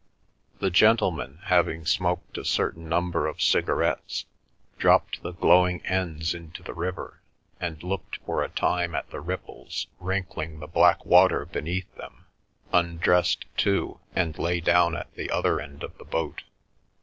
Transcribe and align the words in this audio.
The 0.57 0.71
gentlemen, 0.71 1.41
having 1.43 1.85
smoked 1.85 2.35
a 2.39 2.43
certain 2.43 2.89
number 2.89 3.27
of 3.27 3.39
cigarettes, 3.39 4.25
dropped 4.79 5.21
the 5.21 5.31
glowing 5.33 5.85
ends 5.85 6.33
into 6.33 6.63
the 6.63 6.73
river, 6.73 7.21
and 7.59 7.83
looked 7.83 8.17
for 8.25 8.41
a 8.43 8.49
time 8.49 8.95
at 8.95 9.11
the 9.11 9.21
ripples 9.21 9.85
wrinkling 9.99 10.57
the 10.59 10.65
black 10.65 11.05
water 11.05 11.45
beneath 11.45 11.93
them, 11.97 12.25
undressed 12.73 13.45
too, 13.55 13.99
and 14.15 14.39
lay 14.39 14.59
down 14.59 14.97
at 14.97 15.13
the 15.13 15.29
other 15.29 15.59
end 15.61 15.83
of 15.83 15.95
the 15.99 16.05
boat. 16.05 16.41